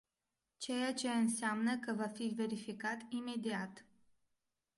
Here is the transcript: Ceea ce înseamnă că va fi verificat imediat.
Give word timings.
Ceea 0.57 0.93
ce 0.93 1.09
înseamnă 1.09 1.77
că 1.77 1.93
va 1.93 2.07
fi 2.07 2.27
verificat 2.35 2.97
imediat. 3.09 3.85